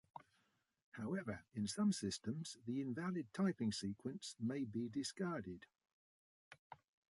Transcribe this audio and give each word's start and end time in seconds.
However, 0.93 1.43
in 1.53 1.67
some 1.67 1.93
systems, 1.93 2.57
the 2.65 2.81
invalid 2.81 3.27
typing 3.35 3.71
sequence 3.71 4.35
may 4.39 4.65
be 4.65 4.89
discarded. 4.89 5.67